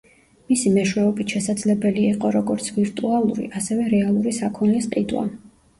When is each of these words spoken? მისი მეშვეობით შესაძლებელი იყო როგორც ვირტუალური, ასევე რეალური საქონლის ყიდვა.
მისი 0.51 0.71
მეშვეობით 0.77 1.35
შესაძლებელი 1.35 2.07
იყო 2.13 2.33
როგორც 2.39 2.73
ვირტუალური, 2.81 3.47
ასევე 3.61 3.89
რეალური 3.97 4.39
საქონლის 4.43 4.95
ყიდვა. 4.97 5.31